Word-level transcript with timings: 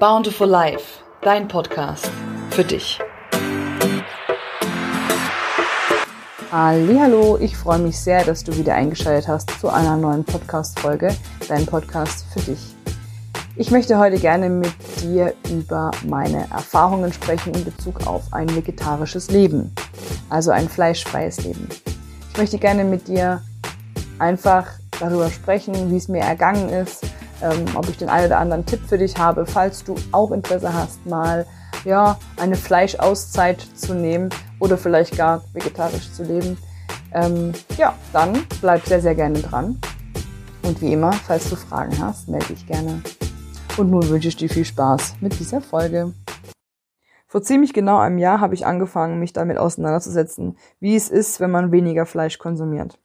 Bountiful 0.00 0.48
Life, 0.48 1.02
dein 1.22 1.48
Podcast 1.48 2.10
für 2.50 2.64
dich. 2.64 2.98
Hallo, 6.50 7.36
ich 7.40 7.56
freue 7.56 7.78
mich 7.78 7.98
sehr, 7.98 8.24
dass 8.24 8.44
du 8.44 8.56
wieder 8.56 8.74
eingeschaltet 8.74 9.28
hast 9.28 9.50
zu 9.60 9.68
einer 9.68 9.96
neuen 9.96 10.24
Podcast-Folge, 10.24 11.14
dein 11.48 11.66
Podcast 11.66 12.26
für 12.32 12.40
dich. 12.40 12.74
Ich 13.56 13.70
möchte 13.70 13.98
heute 13.98 14.18
gerne 14.18 14.48
mit 14.48 14.72
dir 15.02 15.34
über 15.50 15.90
meine 16.06 16.48
Erfahrungen 16.50 17.12
sprechen 17.12 17.52
in 17.54 17.64
Bezug 17.64 18.06
auf 18.06 18.32
ein 18.32 18.54
vegetarisches 18.54 19.30
Leben, 19.30 19.74
also 20.30 20.52
ein 20.52 20.68
fleischfreies 20.68 21.44
Leben. 21.44 21.68
Ich 22.30 22.38
möchte 22.38 22.58
gerne 22.58 22.84
mit 22.84 23.08
dir 23.08 23.42
einfach 24.18 24.66
darüber 25.00 25.28
sprechen, 25.30 25.90
wie 25.90 25.96
es 25.96 26.08
mir 26.08 26.20
ergangen 26.20 26.68
ist, 26.68 27.04
ähm, 27.42 27.64
ob 27.74 27.88
ich 27.88 27.96
den 27.96 28.08
einen 28.08 28.26
oder 28.26 28.38
anderen 28.38 28.66
Tipp 28.66 28.80
für 28.86 28.98
dich 28.98 29.16
habe, 29.16 29.46
falls 29.46 29.84
du 29.84 29.94
auch 30.12 30.30
Interesse 30.30 30.72
hast, 30.72 31.04
mal 31.06 31.46
ja, 31.84 32.18
eine 32.36 32.56
Fleischauszeit 32.56 33.60
zu 33.74 33.94
nehmen 33.94 34.30
oder 34.58 34.76
vielleicht 34.76 35.16
gar 35.16 35.42
vegetarisch 35.52 36.12
zu 36.12 36.24
leben. 36.24 36.58
Ähm, 37.12 37.52
ja, 37.76 37.94
dann 38.12 38.44
bleib 38.60 38.84
sehr, 38.84 39.00
sehr 39.00 39.14
gerne 39.14 39.40
dran. 39.40 39.78
Und 40.62 40.82
wie 40.82 40.92
immer, 40.92 41.12
falls 41.12 41.48
du 41.48 41.56
Fragen 41.56 41.98
hast, 41.98 42.28
melde 42.28 42.48
dich 42.48 42.66
gerne. 42.66 43.02
Und 43.76 43.90
nun 43.90 44.08
wünsche 44.08 44.28
ich 44.28 44.36
dir 44.36 44.50
viel 44.50 44.64
Spaß 44.64 45.16
mit 45.20 45.38
dieser 45.38 45.60
Folge. 45.60 46.12
Vor 47.26 47.42
ziemlich 47.42 47.72
genau 47.72 47.98
einem 47.98 48.18
Jahr 48.18 48.40
habe 48.40 48.54
ich 48.54 48.66
angefangen, 48.66 49.18
mich 49.18 49.32
damit 49.32 49.58
auseinanderzusetzen, 49.58 50.56
wie 50.80 50.96
es 50.96 51.10
ist, 51.10 51.40
wenn 51.40 51.50
man 51.50 51.72
weniger 51.72 52.06
Fleisch 52.06 52.38
konsumiert. 52.38 52.98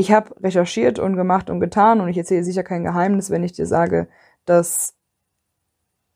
Ich 0.00 0.12
habe 0.12 0.34
recherchiert 0.42 0.98
und 0.98 1.14
gemacht 1.14 1.50
und 1.50 1.60
getan 1.60 2.00
und 2.00 2.08
ich 2.08 2.16
erzähle 2.16 2.42
sicher 2.42 2.62
kein 2.62 2.84
Geheimnis, 2.84 3.28
wenn 3.28 3.44
ich 3.44 3.52
dir 3.52 3.66
sage, 3.66 4.08
dass 4.46 4.94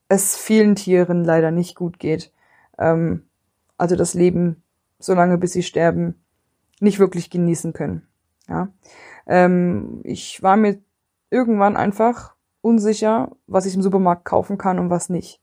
es 0.08 0.36
vielen 0.36 0.74
Tieren 0.74 1.22
leider 1.22 1.50
nicht 1.50 1.76
gut 1.76 1.98
geht. 1.98 2.32
Ähm, 2.78 3.24
also 3.76 3.94
das 3.94 4.14
Leben, 4.14 4.62
solange 4.98 5.36
bis 5.36 5.52
sie 5.52 5.62
sterben, 5.62 6.14
nicht 6.80 6.98
wirklich 6.98 7.28
genießen 7.28 7.74
können. 7.74 8.08
Ja? 8.48 8.68
Ähm, 9.26 10.00
ich 10.02 10.42
war 10.42 10.56
mir 10.56 10.78
irgendwann 11.28 11.76
einfach 11.76 12.36
unsicher, 12.62 13.32
was 13.46 13.66
ich 13.66 13.74
im 13.74 13.82
Supermarkt 13.82 14.24
kaufen 14.24 14.56
kann 14.56 14.78
und 14.78 14.88
was 14.88 15.10
nicht. 15.10 15.42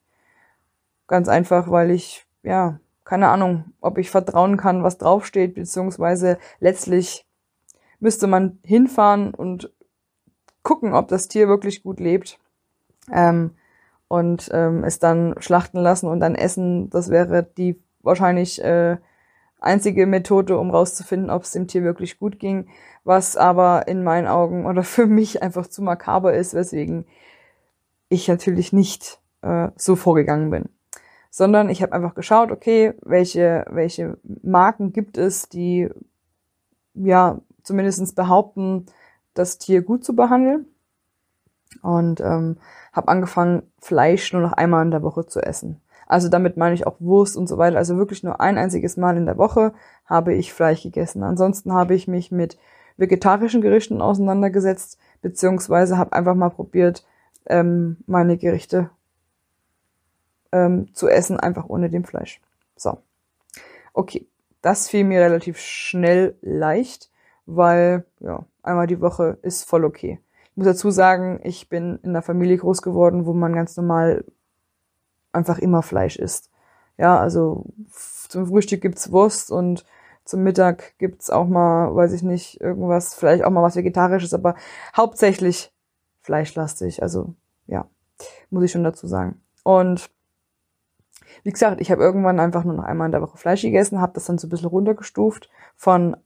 Ganz 1.06 1.28
einfach, 1.28 1.70
weil 1.70 1.92
ich, 1.92 2.26
ja, 2.42 2.80
keine 3.04 3.28
Ahnung, 3.28 3.66
ob 3.82 4.00
ich 4.00 4.10
vertrauen 4.10 4.58
kann, 4.58 4.82
was 4.82 4.98
draufsteht, 4.98 5.54
beziehungsweise 5.54 6.40
letztlich 6.60 7.28
müsste 8.02 8.28
man 8.28 8.60
hinfahren 8.64 9.34
und 9.34 9.72
gucken, 10.64 10.94
ob 10.94 11.08
das 11.08 11.30
Tier 11.30 11.48
wirklich 11.48 11.84
gut 11.84 12.00
lebt. 12.00 12.38
Ähm, 13.12 13.52
und 14.08 14.50
ähm, 14.52 14.84
es 14.84 15.00
dann 15.00 15.36
schlachten 15.40 15.80
lassen 15.80 16.08
und 16.08 16.20
dann 16.20 16.36
essen. 16.36 16.90
Das 16.90 17.10
wäre 17.10 17.44
die 17.44 17.82
wahrscheinlich 18.02 18.62
äh, 18.62 18.98
einzige 19.60 20.06
Methode, 20.06 20.58
um 20.58 20.70
rauszufinden, 20.72 21.30
ob 21.30 21.44
es 21.44 21.52
dem 21.52 21.68
Tier 21.68 21.84
wirklich 21.84 22.20
gut 22.20 22.38
ging. 22.38 22.68
Was 23.06 23.38
aber 23.38 23.88
in 23.88 24.04
meinen 24.04 24.28
Augen 24.28 24.66
oder 24.68 24.84
für 24.84 25.06
mich 25.06 25.42
einfach 25.42 25.68
zu 25.68 25.82
makaber 25.82 26.34
ist, 26.34 26.54
weswegen 26.54 27.06
ich 28.10 28.28
natürlich 28.28 28.74
nicht 28.74 29.22
äh, 29.42 29.70
so 29.78 29.96
vorgegangen 29.96 30.50
bin. 30.50 30.66
Sondern 31.30 31.70
ich 31.70 31.82
habe 31.82 31.94
einfach 31.94 32.14
geschaut, 32.14 32.52
okay, 32.52 32.94
welche, 33.02 33.64
welche 33.70 34.18
Marken 34.44 34.92
gibt 34.92 35.18
es, 35.18 35.48
die 35.48 35.88
ja 36.94 37.40
zumindest 37.64 38.16
behaupten, 38.16 38.86
das 39.34 39.58
Tier 39.58 39.82
gut 39.82 40.04
zu 40.04 40.16
behandeln. 40.16 40.66
Und 41.82 42.20
ähm, 42.20 42.58
habe 42.92 43.08
angefangen, 43.08 43.64
Fleisch 43.80 44.34
nur 44.34 44.42
noch 44.42 44.54
einmal 44.54 44.84
in 44.84 44.92
der 44.92 45.04
Woche 45.04 45.26
zu 45.26 45.40
essen. 45.42 45.82
Also 46.06 46.28
damit 46.28 46.58
meine 46.58 46.76
ich 46.76 46.86
auch 46.86 46.98
Wurst 47.00 47.38
und 47.38 47.48
so 47.48 47.58
weiter. 47.58 47.78
Also 47.78 47.96
wirklich 47.96 48.24
nur 48.24 48.42
ein 48.42 48.58
einziges 48.58 48.98
Mal 48.98 49.16
in 49.16 49.26
der 49.26 49.38
Woche 49.38 49.74
habe 50.06 50.34
ich 50.34 50.52
Fleisch 50.52 50.84
gegessen. 50.84 51.24
Ansonsten 51.24 51.72
habe 51.72 51.96
ich 51.96 52.10
mich 52.10 52.32
mit 52.32 52.58
vegetarischen 52.98 53.62
Gerichten 53.62 54.02
auseinandergesetzt, 54.02 55.00
beziehungsweise 55.22 55.98
habe 55.98 56.12
einfach 56.12 56.36
mal 56.36 56.50
probiert, 56.50 57.06
ähm, 57.46 57.98
meine 58.08 58.38
Gerichte 58.38 58.90
ähm, 60.52 60.94
zu 60.94 61.08
essen, 61.08 61.40
einfach 61.40 61.70
ohne 61.70 61.90
dem 61.90 62.04
Fleisch. 62.04 62.42
So. 62.76 62.98
Okay. 63.94 64.28
Das 64.62 64.90
fiel 64.90 65.06
mir 65.06 65.22
relativ 65.22 65.58
schnell 65.58 66.38
leicht 66.42 67.11
weil 67.56 68.06
ja, 68.20 68.46
einmal 68.64 68.88
die 68.88 69.02
Woche 69.02 69.38
ist 69.42 69.64
voll 69.64 69.86
okay. 69.86 70.20
Ich 70.52 70.58
muss 70.58 70.68
dazu 70.68 70.92
sagen, 70.92 71.40
ich 71.44 71.70
bin 71.70 72.00
in 72.04 72.10
einer 72.10 72.22
Familie 72.22 72.58
groß 72.58 72.82
geworden, 72.82 73.26
wo 73.26 73.34
man 73.34 73.54
ganz 73.54 73.76
normal 73.78 74.26
einfach 75.32 75.60
immer 75.60 75.82
Fleisch 75.82 76.18
isst. 76.18 76.50
Ja, 76.98 77.20
also 77.20 77.66
zum 78.28 78.48
Frühstück 78.48 78.82
gibt's 78.82 79.12
Wurst 79.12 79.52
und 79.52 79.86
zum 80.26 80.44
Mittag 80.44 80.98
gibt's 80.98 81.30
auch 81.30 81.48
mal, 81.48 81.96
weiß 81.96 82.14
ich 82.14 82.24
nicht, 82.24 82.62
irgendwas, 82.62 83.16
vielleicht 83.16 83.44
auch 83.44 83.50
mal 83.50 83.64
was 83.64 83.76
Vegetarisches, 83.76 84.34
aber 84.34 84.56
hauptsächlich 84.96 85.74
fleischlastig. 86.22 87.02
Also 87.02 87.34
ja, 87.68 87.88
muss 88.50 88.64
ich 88.64 88.72
schon 88.72 88.84
dazu 88.84 89.08
sagen. 89.08 89.42
Und 89.64 90.12
wie 91.44 91.52
gesagt, 91.52 91.82
ich 91.82 91.92
habe 91.92 92.04
irgendwann 92.04 92.40
einfach 92.40 92.64
nur 92.64 92.76
noch 92.76 92.84
einmal 92.84 93.08
in 93.08 93.12
der 93.12 93.22
Woche 93.22 93.38
Fleisch 93.38 93.62
gegessen, 93.62 94.02
habe 94.02 94.14
das 94.14 94.26
dann 94.26 94.38
so 94.38 94.48
ein 94.48 94.50
bisschen 94.50 94.70
runtergestuft 94.70 95.50
von 95.76 96.18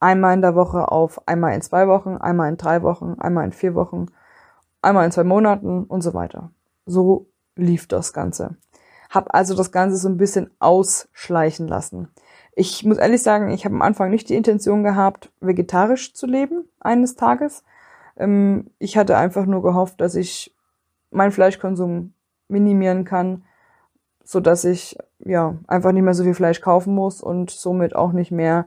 einmal 0.00 0.34
in 0.34 0.42
der 0.42 0.54
Woche 0.54 0.90
auf 0.90 1.26
einmal 1.28 1.54
in 1.54 1.62
zwei 1.62 1.86
Wochen, 1.86 2.16
einmal 2.16 2.48
in 2.48 2.56
drei 2.56 2.82
Wochen, 2.82 3.16
einmal 3.20 3.44
in 3.44 3.52
vier 3.52 3.74
Wochen, 3.74 4.06
einmal 4.82 5.04
in 5.04 5.12
zwei 5.12 5.24
Monaten 5.24 5.84
und 5.84 6.00
so 6.00 6.14
weiter. 6.14 6.50
So 6.86 7.26
lief 7.54 7.86
das 7.86 8.12
Ganze. 8.12 8.56
Hab 9.10 9.34
also 9.34 9.54
das 9.54 9.72
Ganze 9.72 9.96
so 9.96 10.08
ein 10.08 10.16
bisschen 10.16 10.50
ausschleichen 10.58 11.68
lassen. 11.68 12.08
Ich 12.54 12.84
muss 12.84 12.98
ehrlich 12.98 13.22
sagen, 13.22 13.50
ich 13.50 13.64
habe 13.64 13.74
am 13.74 13.82
Anfang 13.82 14.10
nicht 14.10 14.28
die 14.28 14.36
Intention 14.36 14.82
gehabt, 14.82 15.30
vegetarisch 15.40 16.14
zu 16.14 16.26
leben 16.26 16.64
eines 16.80 17.16
Tages. 17.16 17.62
Ähm, 18.16 18.70
ich 18.78 18.96
hatte 18.96 19.16
einfach 19.16 19.46
nur 19.46 19.62
gehofft, 19.62 20.00
dass 20.00 20.14
ich 20.14 20.54
meinen 21.10 21.32
Fleischkonsum 21.32 22.14
minimieren 22.48 23.04
kann, 23.04 23.44
so 24.24 24.40
dass 24.40 24.64
ich 24.64 24.96
ja 25.18 25.56
einfach 25.66 25.92
nicht 25.92 26.02
mehr 26.02 26.14
so 26.14 26.24
viel 26.24 26.34
Fleisch 26.34 26.60
kaufen 26.60 26.94
muss 26.94 27.20
und 27.20 27.50
somit 27.50 27.94
auch 27.94 28.12
nicht 28.12 28.30
mehr 28.30 28.66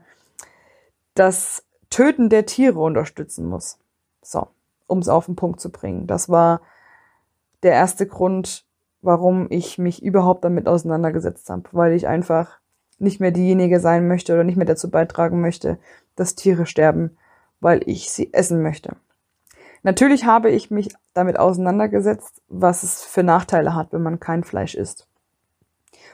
das 1.14 1.64
Töten 1.90 2.30
der 2.30 2.46
Tiere 2.46 2.80
unterstützen 2.80 3.48
muss. 3.48 3.78
So, 4.22 4.48
um 4.88 5.00
es 5.00 5.10
auf 5.10 5.26
den 5.26 5.36
Punkt 5.36 5.60
zu 5.60 5.72
bringen. 5.72 6.08
Das 6.08 6.30
war 6.30 6.62
der 7.62 7.74
erste 7.74 8.08
Grund, 8.08 8.66
warum 9.02 9.48
ich 9.50 9.78
mich 9.78 10.04
überhaupt 10.04 10.44
damit 10.44 10.68
auseinandergesetzt 10.68 11.50
habe, 11.50 11.64
weil 11.72 11.94
ich 11.94 12.08
einfach 12.08 12.60
nicht 13.00 13.20
mehr 13.20 13.32
diejenige 13.32 13.80
sein 13.80 14.08
möchte 14.08 14.34
oder 14.34 14.44
nicht 14.44 14.56
mehr 14.56 14.66
dazu 14.66 14.90
beitragen 14.90 15.42
möchte, 15.42 15.78
dass 16.16 16.36
Tiere 16.36 16.66
sterben, 16.66 17.18
weil 17.60 17.82
ich 17.86 18.12
sie 18.12 18.34
essen 18.34 18.62
möchte. 18.62 18.96
Natürlich 19.84 20.26
habe 20.26 20.50
ich 20.50 20.72
mich 20.72 20.90
damit 21.14 21.38
auseinandergesetzt, 21.38 22.42
was 22.48 22.84
es 22.84 23.04
für 23.04 23.24
Nachteile 23.24 23.76
hat, 23.76 23.92
wenn 23.92 24.02
man 24.02 24.20
kein 24.20 24.46
Fleisch 24.46 24.76
isst. 24.76 25.08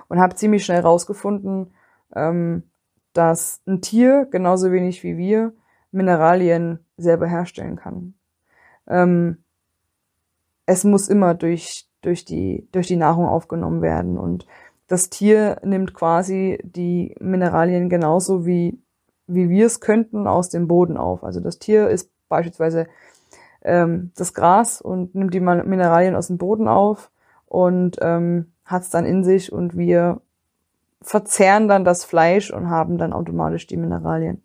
Und 0.07 0.19
habe 0.19 0.35
ziemlich 0.35 0.65
schnell 0.65 0.81
rausgefunden, 0.81 1.71
ähm, 2.15 2.63
dass 3.19 3.59
ein 3.67 3.81
Tier 3.81 4.29
genauso 4.31 4.71
wenig 4.71 5.03
wie 5.03 5.17
wir 5.17 5.51
Mineralien 5.91 6.79
selber 6.95 7.27
herstellen 7.27 7.75
kann. 7.75 8.13
Ähm, 8.87 9.43
es 10.65 10.85
muss 10.85 11.09
immer 11.09 11.33
durch, 11.33 11.89
durch, 12.01 12.23
die, 12.23 12.69
durch 12.71 12.87
die 12.87 12.95
Nahrung 12.95 13.25
aufgenommen 13.25 13.81
werden 13.81 14.17
und 14.17 14.47
das 14.87 15.09
Tier 15.09 15.59
nimmt 15.65 15.93
quasi 15.93 16.59
die 16.63 17.13
Mineralien 17.19 17.89
genauso 17.89 18.45
wie, 18.45 18.81
wie 19.27 19.49
wir 19.49 19.65
es 19.65 19.81
könnten 19.81 20.25
aus 20.25 20.47
dem 20.47 20.69
Boden 20.69 20.95
auf. 20.95 21.25
Also 21.25 21.41
das 21.41 21.59
Tier 21.59 21.89
ist 21.89 22.09
beispielsweise 22.29 22.87
ähm, 23.63 24.11
das 24.15 24.33
Gras 24.33 24.79
und 24.79 25.13
nimmt 25.13 25.33
die 25.33 25.41
Mineralien 25.41 26.15
aus 26.15 26.27
dem 26.27 26.37
Boden 26.37 26.69
auf 26.69 27.11
und 27.47 27.97
ähm, 27.99 28.53
hat 28.63 28.83
es 28.83 28.89
dann 28.89 29.05
in 29.05 29.25
sich 29.25 29.51
und 29.51 29.75
wir 29.75 30.21
verzehren 31.01 31.67
dann 31.67 31.85
das 31.85 32.03
Fleisch 32.03 32.51
und 32.51 32.69
haben 32.69 32.97
dann 32.97 33.13
automatisch 33.13 33.67
die 33.67 33.77
Mineralien 33.77 34.43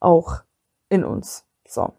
auch 0.00 0.42
in 0.88 1.04
uns. 1.04 1.44
So. 1.66 1.92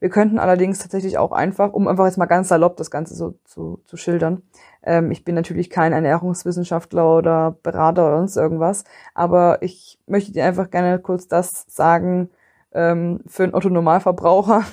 Wir 0.00 0.08
könnten 0.08 0.38
allerdings 0.38 0.80
tatsächlich 0.80 1.18
auch 1.18 1.30
einfach, 1.30 1.72
um 1.72 1.86
einfach 1.86 2.06
jetzt 2.06 2.18
mal 2.18 2.26
ganz 2.26 2.48
salopp 2.48 2.76
das 2.76 2.90
Ganze 2.90 3.14
so 3.14 3.38
zu, 3.44 3.80
zu 3.84 3.96
schildern, 3.96 4.42
ähm, 4.82 5.10
ich 5.10 5.24
bin 5.24 5.34
natürlich 5.34 5.70
kein 5.70 5.92
Ernährungswissenschaftler 5.92 7.16
oder 7.18 7.56
Berater 7.62 8.06
oder 8.08 8.18
sonst 8.18 8.36
irgendwas, 8.36 8.84
aber 9.14 9.62
ich 9.62 9.98
möchte 10.06 10.32
dir 10.32 10.44
einfach 10.44 10.70
gerne 10.70 10.98
kurz 10.98 11.28
das 11.28 11.66
sagen 11.68 12.30
ähm, 12.72 13.20
für 13.26 13.44
einen 13.44 13.54
Otto-Normalverbraucher, 13.54 14.64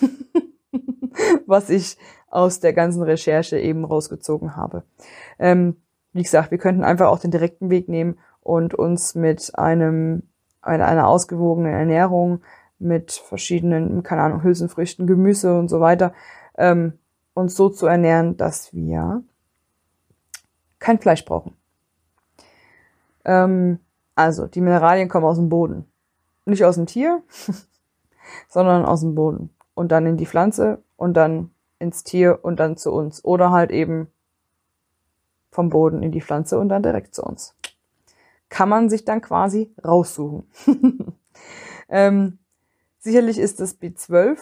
was 1.45 1.69
ich 1.69 1.97
aus 2.29 2.59
der 2.59 2.73
ganzen 2.73 3.03
Recherche 3.03 3.59
eben 3.59 3.85
rausgezogen 3.85 4.55
habe. 4.55 4.83
Ähm, 5.39 5.77
wie 6.13 6.23
gesagt, 6.23 6.51
wir 6.51 6.57
könnten 6.57 6.83
einfach 6.83 7.07
auch 7.07 7.19
den 7.19 7.31
direkten 7.31 7.69
Weg 7.69 7.89
nehmen 7.89 8.17
und 8.47 8.73
uns 8.73 9.13
mit 9.13 9.57
einem, 9.57 10.23
einer, 10.61 11.07
ausgewogenen 11.07 11.73
Ernährung, 11.73 12.41
mit 12.79 13.11
verschiedenen, 13.11 14.03
keine 14.03 14.21
Ahnung, 14.21 14.43
Hülsenfrüchten, 14.43 15.05
Gemüse 15.05 15.57
und 15.57 15.67
so 15.67 15.81
weiter, 15.81 16.13
ähm, 16.57 16.93
uns 17.33 17.55
so 17.55 17.69
zu 17.69 17.87
ernähren, 17.87 18.37
dass 18.37 18.73
wir 18.73 19.23
kein 20.79 20.99
Fleisch 20.99 21.25
brauchen. 21.25 21.57
Ähm, 23.25 23.79
also, 24.15 24.47
die 24.47 24.61
Mineralien 24.61 25.09
kommen 25.09 25.25
aus 25.25 25.37
dem 25.37 25.49
Boden. 25.49 25.85
Nicht 26.45 26.63
aus 26.63 26.75
dem 26.75 26.85
Tier, 26.85 27.23
sondern 28.47 28.85
aus 28.85 29.01
dem 29.01 29.13
Boden. 29.13 29.49
Und 29.73 29.91
dann 29.91 30.05
in 30.05 30.15
die 30.15 30.25
Pflanze 30.25 30.81
und 30.95 31.15
dann 31.15 31.51
ins 31.79 32.03
Tier 32.03 32.39
und 32.43 32.59
dann 32.61 32.77
zu 32.77 32.93
uns. 32.93 33.23
Oder 33.25 33.51
halt 33.51 33.71
eben 33.71 34.07
vom 35.51 35.69
Boden 35.69 36.01
in 36.01 36.11
die 36.11 36.21
Pflanze 36.21 36.57
und 36.57 36.69
dann 36.69 36.83
direkt 36.83 37.13
zu 37.13 37.23
uns. 37.23 37.56
Kann 38.49 38.69
man 38.69 38.89
sich 38.89 39.05
dann 39.05 39.21
quasi 39.21 39.71
raussuchen. 39.83 40.47
ähm, 41.89 42.39
sicherlich 42.99 43.37
ist 43.37 43.59
das 43.59 43.79
B12, 43.79 44.37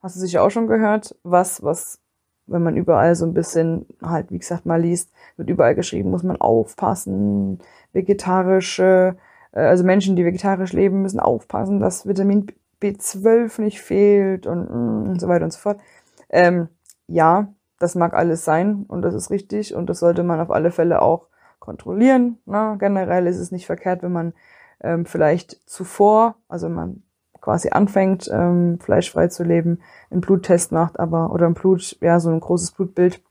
hast 0.00 0.16
du 0.16 0.20
sicher 0.20 0.42
auch 0.42 0.50
schon 0.50 0.66
gehört, 0.66 1.16
was, 1.22 1.62
was, 1.62 2.00
wenn 2.46 2.62
man 2.62 2.76
überall 2.76 3.14
so 3.14 3.24
ein 3.24 3.34
bisschen 3.34 3.86
halt, 4.02 4.30
wie 4.30 4.38
gesagt, 4.38 4.66
mal 4.66 4.80
liest, 4.80 5.10
wird 5.36 5.50
überall 5.50 5.74
geschrieben, 5.74 6.10
muss 6.10 6.22
man 6.22 6.40
aufpassen, 6.40 7.58
vegetarische, 7.92 9.16
äh, 9.52 9.60
also 9.60 9.84
Menschen, 9.84 10.16
die 10.16 10.24
vegetarisch 10.24 10.72
leben, 10.72 11.02
müssen 11.02 11.20
aufpassen, 11.20 11.80
dass 11.80 12.06
Vitamin 12.06 12.46
B12 12.82 13.60
nicht 13.60 13.80
fehlt 13.80 14.46
und, 14.46 14.68
mm, 14.70 15.08
und 15.10 15.20
so 15.20 15.28
weiter 15.28 15.44
und 15.44 15.52
so 15.52 15.58
fort. 15.58 15.80
Ähm, 16.28 16.68
ja, 17.06 17.48
das 17.78 17.94
mag 17.94 18.14
alles 18.14 18.44
sein 18.44 18.84
und 18.88 19.02
das 19.02 19.14
ist 19.14 19.30
richtig 19.30 19.74
und 19.74 19.88
das 19.88 20.00
sollte 20.00 20.22
man 20.22 20.40
auf 20.40 20.50
alle 20.50 20.70
Fälle 20.70 21.02
auch 21.02 21.28
kontrollieren. 21.64 22.38
Ne? 22.44 22.76
Generell 22.78 23.26
ist 23.26 23.38
es 23.38 23.50
nicht 23.50 23.66
verkehrt, 23.66 24.02
wenn 24.02 24.12
man 24.12 24.34
ähm, 24.80 25.06
vielleicht 25.06 25.68
zuvor, 25.68 26.36
also 26.46 26.66
wenn 26.66 26.74
man 26.74 27.02
quasi 27.40 27.70
anfängt, 27.70 28.28
ähm, 28.32 28.78
fleischfrei 28.80 29.28
zu 29.28 29.44
leben, 29.44 29.80
einen 30.10 30.20
Bluttest 30.20 30.72
macht, 30.72 31.00
aber 31.00 31.32
oder 31.32 31.46
ein 31.46 31.54
Blut, 31.54 31.96
ja, 32.00 32.20
so 32.20 32.30
ein 32.30 32.40
großes 32.40 32.72
Blutbild 32.72 33.22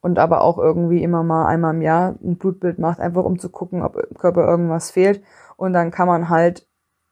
und 0.00 0.18
aber 0.18 0.42
auch 0.42 0.58
irgendwie 0.58 1.02
immer 1.02 1.22
mal 1.22 1.46
einmal 1.46 1.74
im 1.74 1.82
Jahr 1.82 2.16
ein 2.22 2.38
Blutbild 2.38 2.78
macht, 2.78 3.00
einfach 3.00 3.24
um 3.24 3.38
zu 3.38 3.50
gucken, 3.50 3.82
ob 3.82 3.96
im 3.96 4.16
Körper 4.16 4.46
irgendwas 4.46 4.90
fehlt. 4.90 5.22
Und 5.56 5.72
dann 5.72 5.90
kann 5.90 6.06
man 6.06 6.28
halt, 6.28 6.66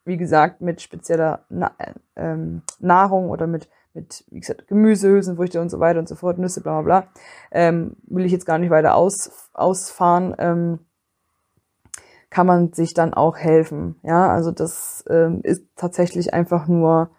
wie 0.05 0.17
gesagt, 0.17 0.61
mit 0.61 0.81
spezieller 0.81 1.45
Na 1.49 1.73
ähm, 2.15 2.63
Nahrung 2.79 3.31
oder 3.31 3.47
mit 3.47 3.69
mit, 3.97 4.25
wie 4.31 4.41
gesagt, 4.41 4.69
Gemüse, 4.69 5.09
Hülsenfrüchte 5.09 5.61
und 5.61 5.71
so 5.71 5.81
weiter 5.81 5.99
und 5.99 6.09
so 6.09 6.15
fort, 6.15 6.39
Nüsse, 6.39 6.61
bla 6.61 6.81
bla 6.81 7.01
bla. 7.01 7.09
Ähm, 7.51 7.97
will 8.05 8.25
ich 8.25 8.33
jetzt 8.33 8.47
gar 8.47 8.59
nicht 8.59 8.71
weiter 8.71 8.95
aus, 8.95 9.51
ausfahren. 9.53 10.35
Ähm, 10.39 10.79
kann 12.31 12.47
man 12.47 12.73
sich 12.73 12.95
dann 12.95 13.15
auch 13.15 13.37
helfen. 13.37 13.99
Ja, 14.03 14.29
also 14.29 14.51
das 14.51 15.05
ähm, 15.09 15.41
ist 15.43 15.65
tatsächlich 15.75 16.35
einfach 16.35 16.69
nur 16.69 17.11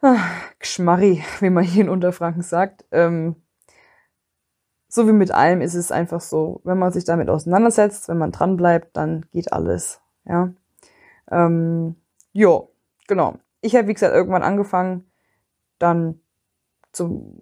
ah, 0.00 0.16
Geschmarri, 0.58 1.22
wie 1.40 1.50
man 1.50 1.64
hier 1.64 1.84
in 1.84 1.90
Unterfranken 1.90 2.42
sagt. 2.42 2.84
Ähm, 2.92 3.36
so 4.88 5.08
wie 5.08 5.12
mit 5.12 5.32
allem 5.32 5.60
ist 5.60 5.74
es 5.74 5.90
einfach 5.90 6.20
so, 6.20 6.60
wenn 6.62 6.78
man 6.78 6.92
sich 6.92 7.04
damit 7.04 7.28
auseinandersetzt, 7.28 8.08
wenn 8.08 8.18
man 8.18 8.30
dran 8.30 8.56
bleibt, 8.56 8.96
dann 8.96 9.26
geht 9.32 9.52
alles. 9.52 10.00
Ja, 10.24 10.52
ähm, 11.30 11.96
jo, 12.32 12.70
genau. 13.08 13.38
Ich 13.60 13.74
habe 13.74 13.88
wie 13.88 13.94
gesagt 13.94 14.14
irgendwann 14.14 14.42
angefangen, 14.42 15.10
dann 15.84 16.20
zum, 16.92 17.38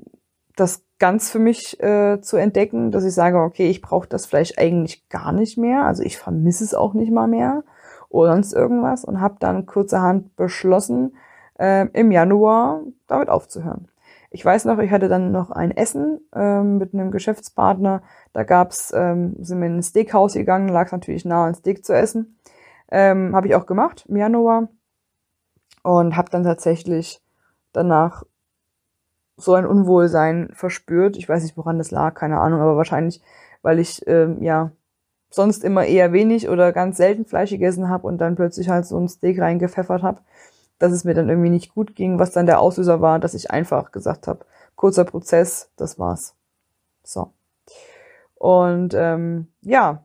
das 0.56 0.84
ganz 0.98 1.30
für 1.30 1.38
mich 1.38 1.80
äh, 1.82 2.20
zu 2.20 2.36
entdecken, 2.36 2.90
dass 2.90 3.04
ich 3.04 3.14
sage, 3.14 3.38
okay, 3.38 3.68
ich 3.68 3.80
brauche 3.80 4.08
das 4.08 4.26
Fleisch 4.26 4.52
eigentlich 4.56 5.08
gar 5.08 5.32
nicht 5.32 5.58
mehr, 5.58 5.84
also 5.84 6.02
ich 6.02 6.18
vermisse 6.18 6.64
es 6.64 6.74
auch 6.74 6.94
nicht 6.94 7.10
mal 7.10 7.28
mehr 7.28 7.64
oder 8.08 8.32
sonst 8.32 8.52
irgendwas 8.52 9.04
und 9.04 9.20
habe 9.20 9.36
dann 9.40 9.66
kurzerhand 9.66 10.36
beschlossen, 10.36 11.16
äh, 11.58 11.86
im 11.92 12.10
Januar 12.10 12.82
damit 13.06 13.28
aufzuhören. 13.28 13.88
Ich 14.30 14.44
weiß 14.44 14.64
noch, 14.64 14.78
ich 14.78 14.90
hatte 14.90 15.08
dann 15.08 15.30
noch 15.30 15.50
ein 15.50 15.70
Essen 15.70 16.20
ähm, 16.34 16.78
mit 16.78 16.94
einem 16.94 17.10
Geschäftspartner. 17.10 18.02
Da 18.32 18.44
gab's, 18.44 18.90
ähm, 18.94 19.36
sind 19.40 19.60
wir 19.60 19.66
in 19.66 19.76
ein 19.76 19.82
Steakhouse 19.82 20.34
gegangen, 20.34 20.68
lag 20.68 20.90
natürlich 20.90 21.26
nah, 21.26 21.46
ein 21.46 21.54
Steak 21.54 21.84
zu 21.84 21.94
essen. 21.94 22.38
Ähm, 22.90 23.36
habe 23.36 23.48
ich 23.48 23.54
auch 23.54 23.66
gemacht 23.66 24.06
im 24.08 24.16
Januar 24.16 24.68
und 25.82 26.16
habe 26.16 26.30
dann 26.30 26.44
tatsächlich 26.44 27.20
danach 27.72 28.24
so 29.42 29.54
ein 29.54 29.66
Unwohlsein 29.66 30.50
verspürt. 30.52 31.16
Ich 31.16 31.28
weiß 31.28 31.42
nicht, 31.42 31.56
woran 31.56 31.78
das 31.78 31.90
lag, 31.90 32.14
keine 32.14 32.38
Ahnung, 32.38 32.60
aber 32.60 32.76
wahrscheinlich, 32.76 33.22
weil 33.62 33.78
ich 33.78 34.06
ähm, 34.06 34.42
ja 34.42 34.72
sonst 35.30 35.64
immer 35.64 35.84
eher 35.84 36.12
wenig 36.12 36.48
oder 36.48 36.72
ganz 36.72 36.96
selten 36.98 37.24
Fleisch 37.24 37.50
gegessen 37.50 37.88
habe 37.88 38.06
und 38.06 38.18
dann 38.18 38.36
plötzlich 38.36 38.68
halt 38.68 38.86
so 38.86 38.98
ein 38.98 39.08
Steak 39.08 39.40
reingepfeffert 39.40 40.02
habe, 40.02 40.20
dass 40.78 40.92
es 40.92 41.04
mir 41.04 41.14
dann 41.14 41.28
irgendwie 41.28 41.50
nicht 41.50 41.74
gut 41.74 41.94
ging, 41.94 42.18
was 42.18 42.32
dann 42.32 42.46
der 42.46 42.60
Auslöser 42.60 43.00
war, 43.00 43.18
dass 43.18 43.34
ich 43.34 43.50
einfach 43.50 43.92
gesagt 43.92 44.26
habe, 44.26 44.44
kurzer 44.76 45.04
Prozess, 45.04 45.70
das 45.76 45.98
war's. 45.98 46.34
So. 47.02 47.32
Und 48.34 48.94
ähm, 48.94 49.48
ja, 49.62 50.04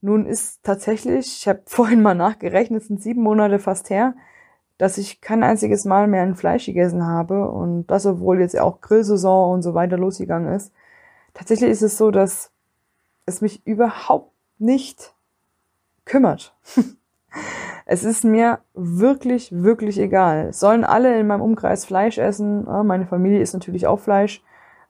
nun 0.00 0.26
ist 0.26 0.62
tatsächlich, 0.62 1.38
ich 1.38 1.48
habe 1.48 1.62
vorhin 1.66 2.02
mal 2.02 2.14
nachgerechnet, 2.14 2.84
sind 2.84 3.02
sieben 3.02 3.22
Monate 3.22 3.58
fast 3.58 3.90
her, 3.90 4.14
dass 4.78 4.98
ich 4.98 5.20
kein 5.20 5.42
einziges 5.42 5.84
Mal 5.84 6.08
mehr 6.08 6.22
ein 6.22 6.34
Fleisch 6.34 6.66
gegessen 6.66 7.06
habe 7.06 7.48
und 7.48 7.86
das, 7.86 8.06
obwohl 8.06 8.40
jetzt 8.40 8.58
auch 8.58 8.80
Grillsaison 8.80 9.52
und 9.52 9.62
so 9.62 9.74
weiter 9.74 9.96
losgegangen 9.96 10.52
ist. 10.54 10.72
Tatsächlich 11.34 11.70
ist 11.70 11.82
es 11.82 11.96
so, 11.96 12.10
dass 12.10 12.50
es 13.26 13.40
mich 13.40 13.66
überhaupt 13.66 14.32
nicht 14.58 15.14
kümmert. 16.04 16.54
es 17.86 18.04
ist 18.04 18.24
mir 18.24 18.60
wirklich, 18.74 19.52
wirklich 19.52 19.98
egal. 19.98 20.52
sollen 20.52 20.84
alle 20.84 21.18
in 21.18 21.26
meinem 21.26 21.42
Umkreis 21.42 21.84
Fleisch 21.84 22.18
essen. 22.18 22.64
Meine 22.86 23.06
Familie 23.06 23.40
isst 23.40 23.54
natürlich 23.54 23.86
auch 23.86 24.00
Fleisch. 24.00 24.42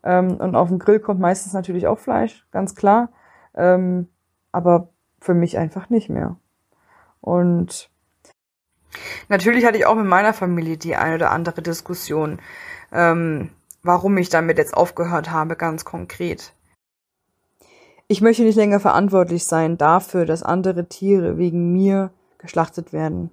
Ähm, 0.05 0.37
und 0.37 0.57
auf 0.57 0.69
dem 0.69 0.79
Grill 0.79 1.01
kommt 1.01 1.21
meistens 1.21 1.53
natürlich 1.53 1.87
auch 1.87 1.99
Fleisch, 1.99 2.47
ganz 2.51 2.75
klar. 2.75 3.11
Ähm, 3.55 4.09
aber 4.51 4.89
für 5.21 5.35
mich 5.35 5.59
einfach 5.59 5.91
nicht 5.91 6.09
mehr. 6.09 6.37
Und 7.21 7.92
Natürlich 9.29 9.65
hatte 9.65 9.79
ich 9.79 9.87
auch 9.87 9.95
mit 9.95 10.07
meiner 10.07 10.35
Familie 10.35 10.77
die 10.77 10.97
eine 10.97 11.17
oder 11.17 11.31
andere 11.31 11.63
Diskussion, 11.63 12.41
ähm, 12.93 13.51
warum 13.83 14.17
ich 14.19 14.29
damit 14.29 14.59
jetzt 14.59 14.75
aufgehört 14.75 15.31
habe, 15.31 15.57
ganz 15.57 15.85
konkret. 15.85 16.55
Ich 18.09 18.21
möchte 18.21 18.43
nicht 18.43 18.57
länger 18.57 18.81
verantwortlich 18.81 19.45
sein 19.47 19.79
dafür, 19.79 20.27
dass 20.27 20.43
andere 20.43 20.87
Tiere 20.87 21.39
wegen 21.39 21.73
mir 21.73 22.11
geschlachtet 22.39 22.93
werden. 22.93 23.31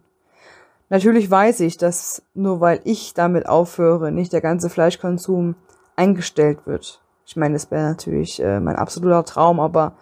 Natürlich 0.89 1.29
weiß 1.29 1.59
ich, 1.59 1.77
dass 1.77 2.23
nur 2.33 2.61
weil 2.61 2.79
ich 2.83 3.13
damit 3.13 3.47
aufhöre, 3.47 4.11
nicht 4.11 4.33
der 4.33 4.41
ganze 4.41 4.69
Fleischkonsum 4.69 5.55
eingestellt 5.95 6.65
wird. 6.65 7.03
Ich 7.25 7.35
meine, 7.35 7.53
das 7.53 7.69
wäre 7.69 7.89
natürlich 7.89 8.41
äh, 8.41 8.59
mein 8.59 8.75
absoluter 8.75 9.23
Traum, 9.23 9.59
aber 9.59 9.93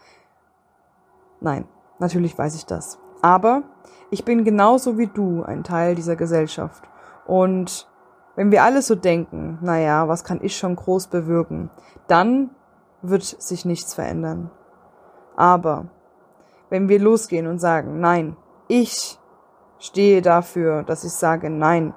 nein, 1.42 1.66
natürlich 2.00 2.38
weiß 2.38 2.56
ich 2.56 2.66
das. 2.66 3.00
Aber 3.22 3.64
ich 4.10 4.24
bin 4.26 4.44
genauso 4.44 4.98
wie 4.98 5.08
du 5.08 5.44
ein 5.44 5.64
Teil 5.64 5.96
dieser 5.96 6.16
Gesellschaft. 6.16 6.84
Und 7.26 7.88
wenn 8.36 8.52
wir 8.52 8.64
alle 8.64 8.82
so 8.82 8.96
denken, 8.96 9.58
naja, 9.62 10.08
was 10.08 10.24
kann 10.24 10.40
ich 10.42 10.58
schon 10.58 10.76
groß 10.76 11.08
bewirken, 11.08 11.70
dann 12.08 12.52
wird 13.02 13.24
sich 13.24 13.66
nichts 13.66 13.94
verändern. 13.94 14.52
Aber 15.36 15.88
wenn 16.70 16.90
wir 16.90 17.00
losgehen 17.00 17.48
und 17.48 17.60
sagen, 17.60 18.00
nein, 18.00 18.38
ich 18.68 19.20
stehe 19.80 20.22
dafür, 20.22 20.84
dass 20.84 21.04
ich 21.04 21.14
sage 21.14 21.50
nein, 21.50 21.94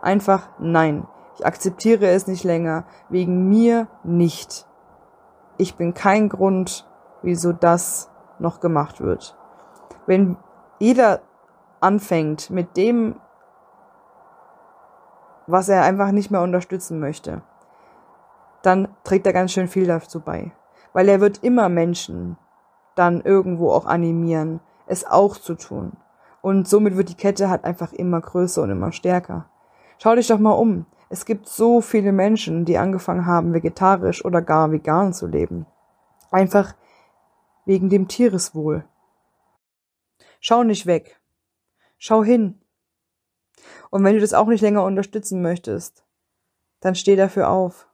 einfach 0.00 0.48
nein, 0.58 1.06
ich 1.36 1.46
akzeptiere 1.46 2.06
es 2.06 2.26
nicht 2.26 2.44
länger, 2.44 2.84
wegen 3.08 3.48
mir 3.48 3.88
nicht. 4.04 4.66
Ich 5.56 5.76
bin 5.76 5.94
kein 5.94 6.28
Grund, 6.28 6.88
wieso 7.22 7.52
das 7.52 8.10
noch 8.38 8.60
gemacht 8.60 9.00
wird. 9.00 9.36
Wenn 10.06 10.36
jeder 10.84 11.22
anfängt 11.80 12.50
mit 12.50 12.76
dem, 12.76 13.16
was 15.46 15.70
er 15.70 15.82
einfach 15.82 16.10
nicht 16.10 16.30
mehr 16.30 16.42
unterstützen 16.42 17.00
möchte, 17.00 17.40
dann 18.62 18.88
trägt 19.02 19.26
er 19.26 19.32
ganz 19.32 19.52
schön 19.52 19.68
viel 19.68 19.86
dazu 19.86 20.20
bei. 20.20 20.52
Weil 20.92 21.08
er 21.08 21.20
wird 21.20 21.42
immer 21.42 21.70
Menschen 21.70 22.36
dann 22.96 23.22
irgendwo 23.22 23.70
auch 23.70 23.86
animieren, 23.86 24.60
es 24.86 25.06
auch 25.06 25.38
zu 25.38 25.54
tun. 25.54 25.92
Und 26.42 26.68
somit 26.68 26.98
wird 26.98 27.08
die 27.08 27.16
Kette 27.16 27.48
halt 27.48 27.64
einfach 27.64 27.94
immer 27.94 28.20
größer 28.20 28.62
und 28.62 28.70
immer 28.70 28.92
stärker. 28.92 29.46
Schau 29.98 30.14
dich 30.14 30.28
doch 30.28 30.38
mal 30.38 30.52
um. 30.52 30.84
Es 31.08 31.24
gibt 31.24 31.48
so 31.48 31.80
viele 31.80 32.12
Menschen, 32.12 32.66
die 32.66 32.76
angefangen 32.76 33.24
haben, 33.24 33.54
vegetarisch 33.54 34.22
oder 34.24 34.42
gar 34.42 34.70
vegan 34.70 35.14
zu 35.14 35.26
leben. 35.26 35.64
Einfach 36.30 36.74
wegen 37.64 37.88
dem 37.88 38.06
Tiereswohl. 38.08 38.84
Schau 40.46 40.62
nicht 40.62 40.84
weg. 40.84 41.18
Schau 41.96 42.22
hin. 42.22 42.60
Und 43.88 44.04
wenn 44.04 44.14
du 44.14 44.20
das 44.20 44.34
auch 44.34 44.46
nicht 44.46 44.60
länger 44.60 44.84
unterstützen 44.84 45.40
möchtest, 45.40 46.04
dann 46.80 46.94
steh 46.94 47.16
dafür 47.16 47.48
auf. 47.48 47.88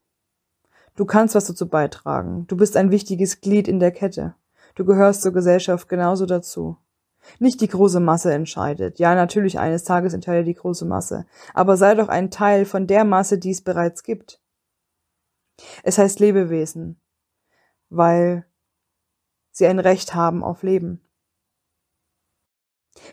Du 0.97 1.05
kannst 1.05 1.37
was 1.37 1.45
dazu 1.45 1.69
beitragen. 1.69 2.49
Du 2.49 2.57
bist 2.57 2.77
ein 2.77 2.91
wichtiges 2.91 3.41
Glied 3.41 3.69
in 3.69 3.79
der 3.79 3.93
Kette. 3.93 4.35
Du 4.75 4.85
gehörst 4.85 5.23
zur 5.23 5.33
Gesellschaft 5.33 5.89
genauso 5.89 6.27
dazu. 6.27 6.77
Nicht 7.39 7.61
die 7.61 7.69
große 7.69 8.01
Masse 8.01 8.35
entscheidet. 8.35 8.99
Ja, 8.99 9.15
natürlich 9.15 9.61
eines 9.61 9.85
Tages 9.85 10.13
entscheidet 10.13 10.49
die 10.49 10.55
große 10.55 10.87
Masse. 10.87 11.27
Aber 11.55 11.77
sei 11.77 11.95
doch 11.95 12.09
ein 12.09 12.33
Teil 12.33 12.65
von 12.65 12.89
der 12.89 13.05
Masse, 13.05 13.39
die 13.39 13.53
es 13.53 13.63
bereits 13.63 14.03
gibt. 14.03 14.43
Es 15.85 15.99
heißt 15.99 16.19
Lebewesen, 16.19 17.01
weil 17.91 18.45
sie 19.53 19.69
ein 19.69 19.79
Recht 19.79 20.17
haben 20.17 20.43
auf 20.43 20.65
Leben. 20.65 21.01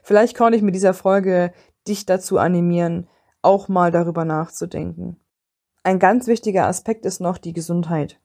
Vielleicht 0.08 0.38
konnte 0.38 0.56
ich 0.56 0.64
mit 0.64 0.74
dieser 0.74 0.94
Folge 0.94 1.52
dich 1.86 2.06
dazu 2.06 2.38
animieren, 2.38 3.10
auch 3.42 3.68
mal 3.68 3.92
darüber 3.92 4.24
nachzudenken. 4.24 5.20
Ein 5.84 6.00
ganz 6.00 6.28
wichtiger 6.28 6.66
Aspekt 6.66 7.06
ist 7.06 7.20
noch 7.20 7.38
die 7.38 7.52
Gesundheit. 7.52 8.18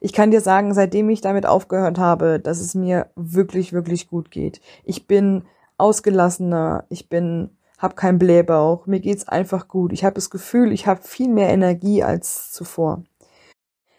Ich 0.00 0.12
kann 0.12 0.32
dir 0.32 0.40
sagen, 0.40 0.74
seitdem 0.74 1.08
ich 1.08 1.20
damit 1.20 1.46
aufgehört 1.46 1.98
habe, 1.98 2.40
dass 2.40 2.58
es 2.58 2.74
mir 2.74 3.12
wirklich, 3.14 3.72
wirklich 3.72 4.08
gut 4.08 4.32
geht. 4.32 4.60
Ich 4.82 5.06
bin 5.06 5.44
ausgelassener, 5.78 6.86
ich 6.88 7.08
bin, 7.08 7.56
hab 7.78 7.94
keinen 7.94 8.18
Blähbauch, 8.18 8.86
mir 8.86 8.98
geht's 8.98 9.28
einfach 9.28 9.68
gut. 9.68 9.92
Ich 9.92 10.04
habe 10.04 10.14
das 10.14 10.30
Gefühl, 10.30 10.72
ich 10.72 10.88
habe 10.88 11.02
viel 11.02 11.28
mehr 11.28 11.50
Energie 11.50 12.02
als 12.02 12.50
zuvor. 12.50 13.04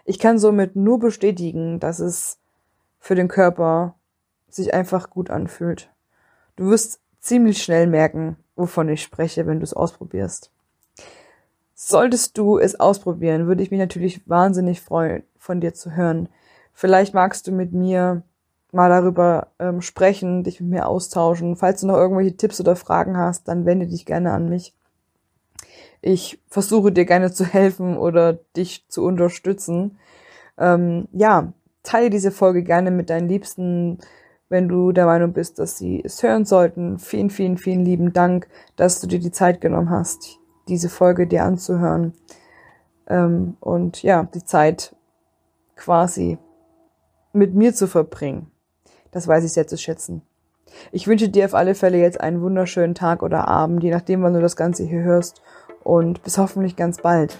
Ich 0.03 0.19
kann 0.19 0.37
somit 0.37 0.75
nur 0.75 0.99
bestätigen, 0.99 1.79
dass 1.79 1.99
es 1.99 2.39
für 2.99 3.15
den 3.15 3.29
Körper 3.29 3.95
sich 4.49 4.73
einfach 4.73 5.09
gut 5.09 5.29
anfühlt. 5.29 5.93
Du 6.57 6.65
wirst 6.69 7.00
ziemlich 7.21 7.63
schnell 7.63 7.87
merken, 7.87 8.35
wovon 8.55 8.89
ich 8.89 9.01
spreche, 9.01 9.47
wenn 9.47 9.59
du 9.59 9.63
es 9.63 9.73
ausprobierst. 9.73 10.51
Solltest 11.73 12.37
du 12.37 12.57
es 12.57 12.79
ausprobieren, 12.79 13.47
würde 13.47 13.63
ich 13.63 13.71
mich 13.71 13.79
natürlich 13.79 14.27
wahnsinnig 14.27 14.81
freuen, 14.81 15.23
von 15.37 15.61
dir 15.61 15.73
zu 15.73 15.95
hören. 15.95 16.29
Vielleicht 16.73 17.13
magst 17.13 17.47
du 17.47 17.51
mit 17.51 17.73
mir 17.73 18.23
mal 18.71 18.89
darüber 18.89 19.47
ähm, 19.59 19.81
sprechen, 19.81 20.43
dich 20.43 20.61
mit 20.61 20.69
mir 20.69 20.87
austauschen. 20.87 21.55
Falls 21.55 21.81
du 21.81 21.87
noch 21.87 21.97
irgendwelche 21.97 22.37
Tipps 22.37 22.59
oder 22.59 22.75
Fragen 22.75 23.17
hast, 23.17 23.47
dann 23.47 23.65
wende 23.65 23.87
dich 23.87 24.05
gerne 24.05 24.31
an 24.31 24.49
mich. 24.49 24.73
Ich 26.01 26.39
versuche 26.47 26.91
dir 26.91 27.05
gerne 27.05 27.31
zu 27.31 27.45
helfen 27.45 27.97
oder 27.97 28.33
dich 28.55 28.85
zu 28.87 29.03
unterstützen. 29.03 29.97
Ähm, 30.57 31.07
ja, 31.11 31.53
teile 31.83 32.09
diese 32.09 32.31
Folge 32.31 32.63
gerne 32.63 32.91
mit 32.91 33.09
deinen 33.09 33.27
Liebsten, 33.27 33.99
wenn 34.51 34.67
du 34.67 34.91
der 34.91 35.05
Meinung 35.05 35.31
bist, 35.31 35.59
dass 35.59 35.77
sie 35.77 36.01
es 36.03 36.21
hören 36.21 36.43
sollten. 36.43 36.99
Vielen, 36.99 37.29
vielen, 37.29 37.57
vielen 37.57 37.85
lieben 37.85 38.11
Dank, 38.11 38.49
dass 38.75 38.99
du 38.99 39.07
dir 39.07 39.19
die 39.19 39.31
Zeit 39.31 39.61
genommen 39.61 39.89
hast, 39.89 40.39
diese 40.67 40.89
Folge 40.89 41.25
dir 41.25 41.45
anzuhören. 41.45 42.13
Ähm, 43.07 43.55
und 43.61 44.03
ja, 44.03 44.23
die 44.23 44.43
Zeit 44.43 44.93
quasi 45.77 46.37
mit 47.31 47.55
mir 47.55 47.73
zu 47.73 47.87
verbringen. 47.87 48.51
Das 49.11 49.25
weiß 49.25 49.45
ich 49.45 49.53
sehr 49.53 49.67
zu 49.67 49.77
schätzen. 49.77 50.21
Ich 50.91 51.07
wünsche 51.07 51.29
dir 51.29 51.45
auf 51.45 51.53
alle 51.53 51.73
Fälle 51.73 51.97
jetzt 51.97 52.19
einen 52.19 52.41
wunderschönen 52.41 52.93
Tag 52.93 53.23
oder 53.23 53.47
Abend, 53.47 53.83
je 53.83 53.91
nachdem, 53.91 54.21
wann 54.21 54.33
du 54.33 54.41
das 54.41 54.57
Ganze 54.57 54.83
hier 54.83 55.01
hörst. 55.01 55.41
Und 55.83 56.23
bis 56.23 56.37
hoffentlich 56.37 56.75
ganz 56.75 57.01
bald. 57.01 57.37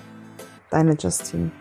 Deine 0.69 0.93
Justine. 0.93 1.51